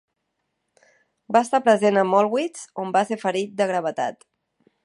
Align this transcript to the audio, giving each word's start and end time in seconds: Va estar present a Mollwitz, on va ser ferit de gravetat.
Va 1.37 1.43
estar 1.47 1.61
present 1.67 2.01
a 2.03 2.05
Mollwitz, 2.13 2.65
on 2.85 2.97
va 2.99 3.07
ser 3.11 3.21
ferit 3.29 3.57
de 3.61 3.73
gravetat. 3.75 4.31